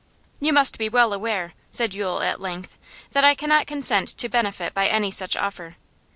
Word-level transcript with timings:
'You 0.39 0.51
must 0.51 0.79
be 0.79 0.89
well 0.89 1.13
aware,' 1.13 1.53
said 1.69 1.93
Yule 1.93 2.23
at 2.23 2.41
length, 2.41 2.75
'that 3.11 3.23
I 3.23 3.35
cannot 3.35 3.67
consent 3.67 4.07
to 4.17 4.29
benefit 4.29 4.73
by 4.73 4.87
any 4.87 5.11
such 5.11 5.37
offer. 5.37 5.75